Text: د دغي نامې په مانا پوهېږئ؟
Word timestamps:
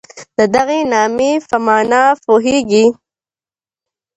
د 0.37 0.39
دغي 0.55 0.81
نامې 0.91 1.31
په 1.49 1.57
مانا 1.65 2.03
پوهېږئ؟ 2.25 2.85